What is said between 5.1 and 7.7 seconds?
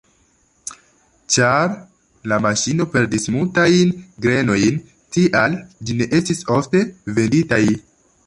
tial ĝi ne estis ofte venditaj.